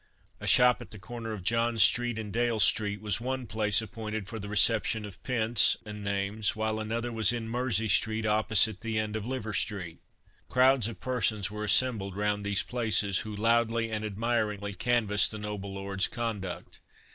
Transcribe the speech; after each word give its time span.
A 0.39 0.47
shop 0.47 0.81
at 0.81 0.89
the 0.89 0.97
corner 0.97 1.31
of 1.31 1.43
John 1.43 1.77
street 1.77 2.17
and 2.17 2.33
Dale 2.33 2.59
street, 2.59 3.01
was 3.01 3.21
one 3.21 3.45
place 3.45 3.83
appointed 3.83 4.27
for 4.27 4.39
the 4.39 4.49
reception 4.49 5.05
of 5.05 5.21
pence 5.21 5.77
and 5.85 6.03
names, 6.03 6.55
while 6.55 6.79
another 6.79 7.11
was 7.11 7.31
in 7.31 7.47
Mersey 7.47 7.87
street 7.87 8.25
opposite 8.25 8.81
the 8.81 8.97
end 8.97 9.15
of 9.15 9.27
Liver 9.27 9.53
street. 9.53 9.99
Crowds 10.49 10.87
of 10.87 10.99
persons 10.99 11.51
were 11.51 11.65
assembled 11.65 12.15
round 12.17 12.43
these 12.43 12.63
places 12.63 13.19
who 13.19 13.35
loudly 13.35 13.91
and 13.91 14.03
admiringly 14.03 14.73
canvassed 14.73 15.29
the 15.29 15.37
noble 15.37 15.71
lord's 15.75 16.07
conduct. 16.07 16.79